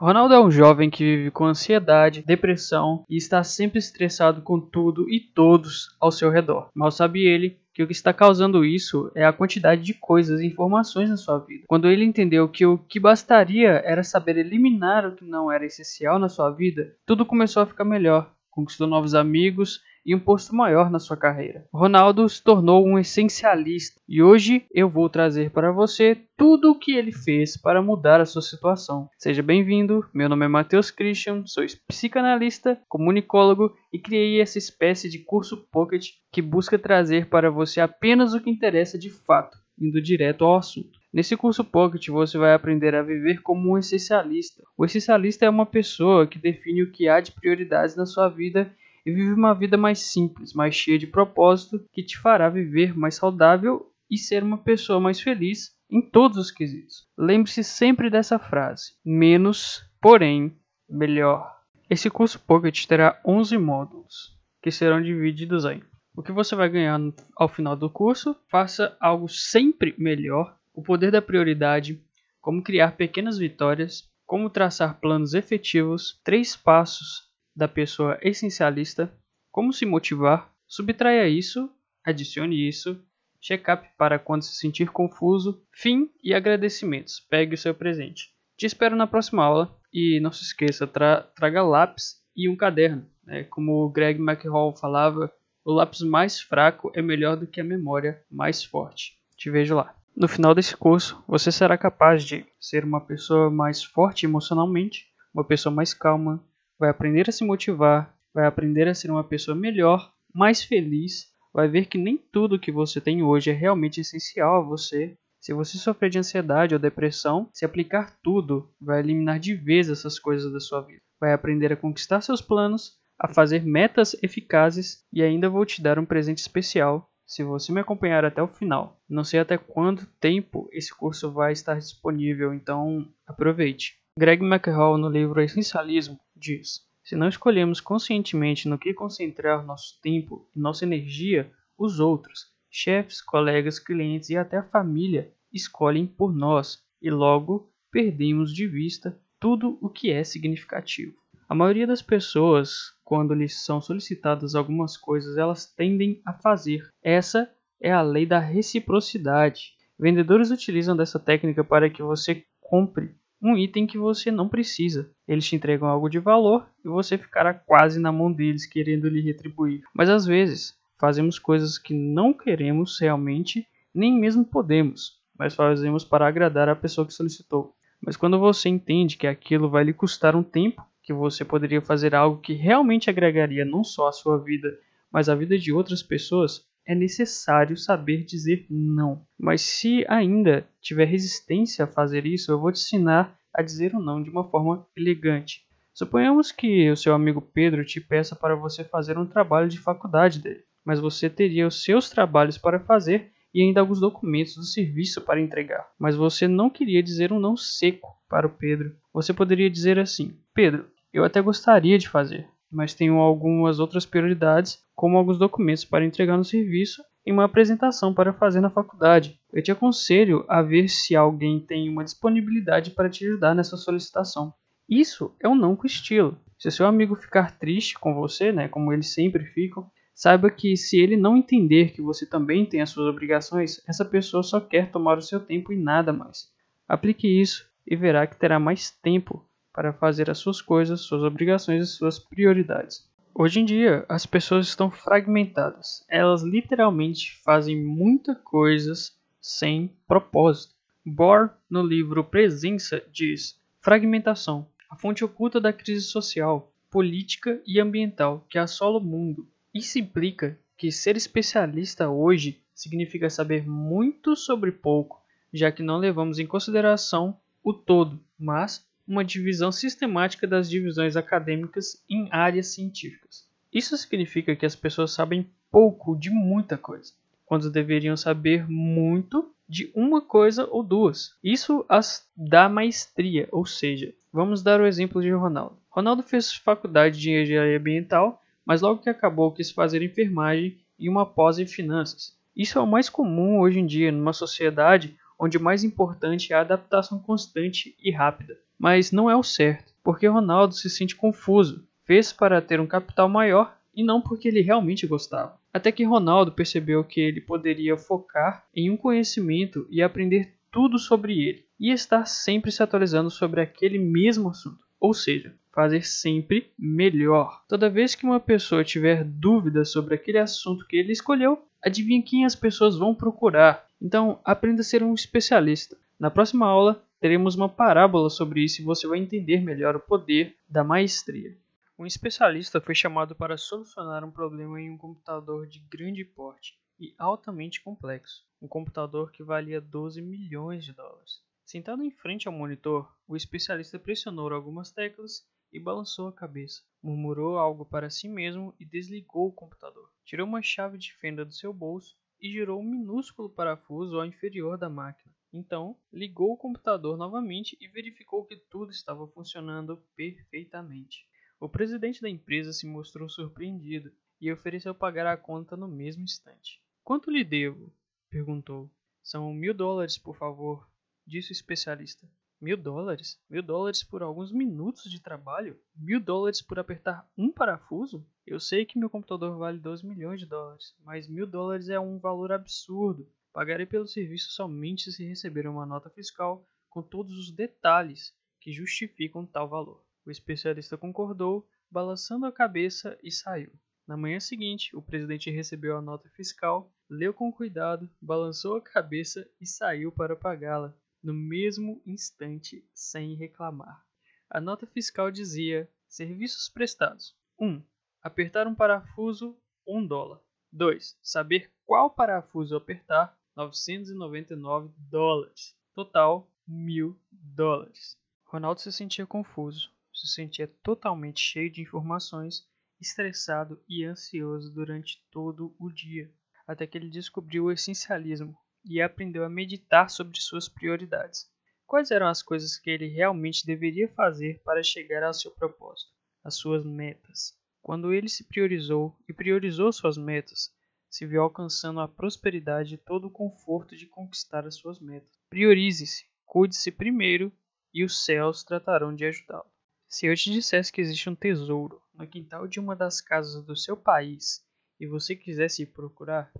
[0.00, 5.10] Ronaldo é um jovem que vive com ansiedade, depressão e está sempre estressado com tudo
[5.10, 6.68] e todos ao seu redor.
[6.72, 10.46] Mal sabe ele que o que está causando isso é a quantidade de coisas e
[10.46, 11.64] informações na sua vida.
[11.66, 16.16] Quando ele entendeu que o que bastaria era saber eliminar o que não era essencial
[16.16, 18.30] na sua vida, tudo começou a ficar melhor.
[18.52, 21.66] Conquistou novos amigos e um posto maior na sua carreira.
[21.72, 26.92] Ronaldo se tornou um essencialista e hoje eu vou trazer para você tudo o que
[26.92, 29.08] ele fez para mudar a sua situação.
[29.18, 35.18] Seja bem-vindo, meu nome é Matheus Christian, sou psicanalista, comunicólogo e criei essa espécie de
[35.18, 40.44] curso Pocket que busca trazer para você apenas o que interessa de fato, indo direto
[40.44, 40.98] ao assunto.
[41.12, 44.62] Nesse curso Pocket você vai aprender a viver como um essencialista.
[44.76, 48.70] O essencialista é uma pessoa que define o que há de prioridades na sua vida
[49.08, 53.14] e vive uma vida mais simples, mais cheia de propósito, que te fará viver mais
[53.14, 57.06] saudável e ser uma pessoa mais feliz em todos os quesitos.
[57.16, 60.54] Lembre-se sempre dessa frase: menos, porém,
[60.86, 61.50] melhor.
[61.88, 65.82] Esse curso Pocket terá 11 módulos, que serão divididos em
[66.14, 67.00] o que você vai ganhar
[67.36, 72.02] ao final do curso, faça algo sempre melhor, o poder da prioridade,
[72.40, 77.27] como criar pequenas vitórias, como traçar planos efetivos, três passos
[77.58, 79.12] da pessoa essencialista,
[79.50, 81.68] como se motivar, subtraia isso,
[82.06, 83.04] adicione isso,
[83.40, 87.18] check-up para quando se sentir confuso, fim e agradecimentos.
[87.18, 88.30] Pegue o seu presente.
[88.56, 93.04] Te espero na próxima aula e não se esqueça, tra traga lápis e um caderno.
[93.24, 93.42] Né?
[93.42, 95.28] Como o Greg McHall falava,
[95.64, 99.18] o lápis mais fraco é melhor do que a memória mais forte.
[99.36, 99.92] Te vejo lá.
[100.16, 105.44] No final desse curso, você será capaz de ser uma pessoa mais forte emocionalmente, uma
[105.44, 106.40] pessoa mais calma,
[106.78, 111.68] vai aprender a se motivar, vai aprender a ser uma pessoa melhor, mais feliz, vai
[111.68, 115.16] ver que nem tudo que você tem hoje é realmente essencial a você.
[115.40, 120.18] Se você sofrer de ansiedade ou depressão, se aplicar tudo, vai eliminar de vez essas
[120.18, 121.00] coisas da sua vida.
[121.20, 125.98] Vai aprender a conquistar seus planos, a fazer metas eficazes e ainda vou te dar
[125.98, 129.00] um presente especial se você me acompanhar até o final.
[129.08, 133.96] Não sei até quanto tempo esse curso vai estar disponível, então aproveite.
[134.18, 140.48] Greg McHall, no livro Essencialismo, diz: Se não escolhemos conscientemente no que concentrar nosso tempo
[140.54, 146.82] e nossa energia, os outros, chefes, colegas, clientes e até a família, escolhem por nós
[147.00, 151.16] e logo perdemos de vista tudo o que é significativo.
[151.48, 156.86] A maioria das pessoas, quando lhes são solicitadas algumas coisas, elas tendem a fazer.
[157.02, 157.50] Essa
[157.80, 159.72] é a lei da reciprocidade.
[159.98, 165.10] Vendedores utilizam dessa técnica para que você compre um item que você não precisa.
[165.26, 169.20] Eles te entregam algo de valor e você ficará quase na mão deles querendo lhe
[169.20, 169.82] retribuir.
[169.94, 176.26] Mas às vezes fazemos coisas que não queremos realmente, nem mesmo podemos, mas fazemos para
[176.26, 177.72] agradar a pessoa que solicitou.
[178.00, 182.14] Mas quando você entende que aquilo vai lhe custar um tempo, que você poderia fazer
[182.14, 184.68] algo que realmente agregaria não só a sua vida,
[185.10, 189.22] mas a vida de outras pessoas, é necessário saber dizer não.
[189.38, 194.00] Mas se ainda tiver resistência a fazer isso, eu vou te ensinar a dizer o
[194.00, 195.66] não de uma forma elegante.
[195.92, 200.38] Suponhamos que o seu amigo Pedro te peça para você fazer um trabalho de faculdade
[200.38, 205.20] dele, mas você teria os seus trabalhos para fazer e ainda alguns documentos do serviço
[205.20, 205.86] para entregar.
[205.98, 208.96] Mas você não queria dizer um não seco para o Pedro.
[209.12, 214.78] Você poderia dizer assim: Pedro, eu até gostaria de fazer, mas tenho algumas outras prioridades,
[214.98, 219.38] como alguns documentos para entregar no serviço e uma apresentação para fazer na faculdade.
[219.52, 224.52] Eu te aconselho a ver se alguém tem uma disponibilidade para te ajudar nessa solicitação.
[224.88, 226.36] Isso é um não com estilo.
[226.58, 230.98] Se seu amigo ficar triste com você, né, como eles sempre ficam, saiba que se
[230.98, 235.16] ele não entender que você também tem as suas obrigações, essa pessoa só quer tomar
[235.16, 236.48] o seu tempo e nada mais.
[236.88, 241.84] Aplique isso e verá que terá mais tempo para fazer as suas coisas, suas obrigações
[241.84, 243.08] e suas prioridades.
[243.40, 246.04] Hoje em dia, as pessoas estão fragmentadas.
[246.08, 250.74] Elas literalmente fazem muitas coisas sem propósito.
[251.06, 258.44] Bohr, no livro Presença, diz: fragmentação, a fonte oculta da crise social, política e ambiental
[258.50, 259.48] que assola o mundo.
[259.72, 265.22] Isso implica que ser especialista hoje significa saber muito sobre pouco,
[265.54, 272.04] já que não levamos em consideração o todo, mas uma divisão sistemática das divisões acadêmicas
[272.08, 273.48] em áreas científicas.
[273.72, 277.12] Isso significa que as pessoas sabem pouco de muita coisa,
[277.46, 281.34] quando deveriam saber muito de uma coisa ou duas.
[281.42, 285.78] Isso as dá maestria, ou seja, vamos dar o exemplo de Ronaldo.
[285.90, 291.24] Ronaldo fez faculdade de engenharia ambiental, mas logo que acabou quis fazer enfermagem e uma
[291.24, 292.36] pós em finanças.
[292.56, 296.56] Isso é o mais comum hoje em dia numa sociedade onde o mais importante é
[296.56, 298.58] a adaptação constante e rápida.
[298.78, 303.28] Mas não é o certo, porque Ronaldo se sente confuso, fez para ter um capital
[303.28, 305.58] maior e não porque ele realmente gostava.
[305.72, 311.38] Até que Ronaldo percebeu que ele poderia focar em um conhecimento e aprender tudo sobre
[311.40, 314.84] ele, e estar sempre se atualizando sobre aquele mesmo assunto.
[315.00, 317.62] Ou seja, fazer sempre melhor.
[317.68, 322.44] Toda vez que uma pessoa tiver dúvidas sobre aquele assunto que ele escolheu, adivinha quem
[322.44, 323.86] as pessoas vão procurar.
[324.00, 325.96] Então, aprenda a ser um especialista.
[326.18, 330.56] Na próxima aula, teremos uma parábola sobre isso e você vai entender melhor o poder
[330.68, 331.56] da maestria.
[331.98, 337.12] Um especialista foi chamado para solucionar um problema em um computador de grande porte e
[337.18, 341.42] altamente complexo, um computador que valia 12 milhões de dólares.
[341.64, 346.82] Sentado em frente ao monitor, o especialista pressionou algumas teclas e balançou a cabeça.
[347.02, 350.08] Murmurou algo para si mesmo e desligou o computador.
[350.24, 354.78] Tirou uma chave de fenda do seu bolso e girou um minúsculo parafuso ao inferior
[354.78, 355.34] da máquina.
[355.52, 361.26] Então, ligou o computador novamente e verificou que tudo estava funcionando perfeitamente.
[361.58, 366.80] O presidente da empresa se mostrou surpreendido e ofereceu pagar a conta no mesmo instante.
[367.02, 367.92] Quanto lhe devo?
[368.30, 368.90] perguntou.
[369.22, 370.88] São mil dólares, por favor,
[371.26, 372.28] disse o especialista.
[372.60, 373.40] Mil dólares?
[373.48, 375.80] Mil dólares por alguns minutos de trabalho?
[375.94, 378.26] Mil dólares por apertar um parafuso?
[378.44, 382.18] Eu sei que meu computador vale 12 milhões de dólares, mas mil dólares é um
[382.18, 383.32] valor absurdo.
[383.52, 389.46] Pagarei pelo serviço somente se receber uma nota fiscal com todos os detalhes que justificam
[389.46, 390.04] tal valor.
[390.26, 393.70] O especialista concordou, balançando a cabeça e saiu.
[394.04, 399.48] Na manhã seguinte, o presidente recebeu a nota fiscal, leu com cuidado, balançou a cabeça
[399.60, 400.92] e saiu para pagá-la
[401.22, 404.04] no mesmo instante sem reclamar.
[404.50, 407.66] A nota fiscal dizia: Serviços prestados: 1.
[407.66, 407.84] Um,
[408.22, 409.56] apertar um parafuso,
[409.86, 410.40] 1 um dólar.
[410.72, 411.18] 2.
[411.22, 415.76] Saber qual parafuso apertar, 999 dólares.
[415.94, 418.16] Total, 1000 dólares.
[418.44, 422.66] Ronaldo se sentia confuso, se sentia totalmente cheio de informações,
[423.00, 426.32] estressado e ansioso durante todo o dia,
[426.66, 431.50] até que ele descobriu o essencialismo, e aprendeu a meditar sobre suas prioridades.
[431.86, 436.10] Quais eram as coisas que ele realmente deveria fazer para chegar ao seu propósito,
[436.44, 437.56] as suas metas?
[437.80, 440.70] Quando ele se priorizou e priorizou suas metas,
[441.08, 445.30] se viu alcançando a prosperidade e todo o conforto de conquistar as suas metas.
[445.48, 447.50] Priorize-se, cuide-se primeiro
[447.94, 449.70] e os céus tratarão de ajudá-lo.
[450.08, 453.76] Se eu te dissesse que existe um tesouro no quintal de uma das casas do
[453.76, 454.62] seu país
[455.00, 456.52] e você quisesse ir procurar,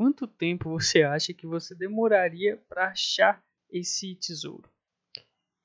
[0.00, 4.66] quanto tempo você acha que você demoraria para achar esse tesouro?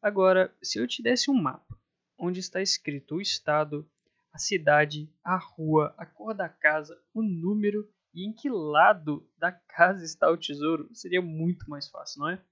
[0.02, 1.80] Agora, se eu te desse um mapa
[2.18, 3.90] onde está escrito o estado,
[4.34, 9.54] a cidade, a rua, a cor da casa, o número e em que lado da
[9.54, 12.44] casa está o tesouro, seria muito mais fácil, não é?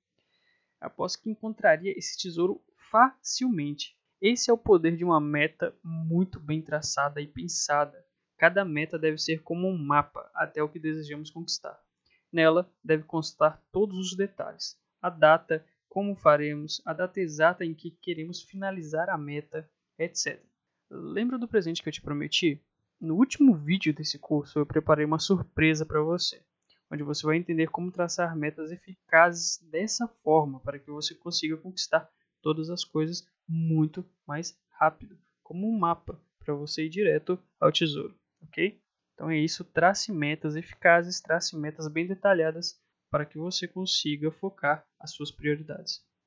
[0.79, 3.93] Aposto que encontraria esse tesouro facilmente.
[4.21, 8.05] Esse é o poder de uma meta muito bem traçada e pensada.
[8.43, 11.81] Cada meta deve ser como um mapa até o que desejamos conquistar.
[12.29, 17.91] Nela deve constar todos os detalhes: a data, como faremos, a data exata em que
[18.01, 19.65] queremos finalizar a meta,
[19.97, 20.43] etc.
[20.91, 22.61] Lembra do presente que eu te prometi?
[22.99, 26.43] No último vídeo desse curso eu preparei uma surpresa para você,
[26.91, 32.11] onde você vai entender como traçar metas eficazes dessa forma para que você consiga conquistar
[32.41, 38.21] todas as coisas muito mais rápido, como um mapa para você ir direto ao tesouro
[38.43, 38.79] ok?
[39.13, 44.85] Então é isso, trace metas eficazes, trace metas bem detalhadas para que você consiga focar
[44.99, 46.03] as suas prioridades.